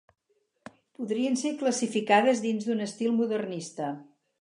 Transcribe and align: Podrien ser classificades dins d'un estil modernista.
Podrien 1.01 1.37
ser 1.43 1.53
classificades 1.61 2.43
dins 2.49 2.69
d'un 2.71 2.85
estil 2.91 3.17
modernista. 3.23 3.97